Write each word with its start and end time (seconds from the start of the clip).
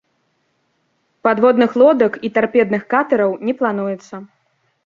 Падводных 1.27 1.71
лодак 1.81 2.13
і 2.29 2.31
тарпедных 2.39 2.81
катэраў 2.95 3.31
не 3.51 3.59
плануецца. 3.61 4.15